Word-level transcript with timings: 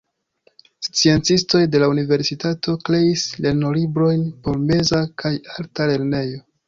Sciencistoj 0.85 1.61
de 1.75 1.81
la 1.83 1.89
universitato 1.91 2.75
kreis 2.89 3.25
lernolibrojn 3.47 4.25
por 4.47 4.59
meza 4.71 5.03
kaj 5.25 5.35
alta 5.59 5.89
lernejo. 5.93 6.43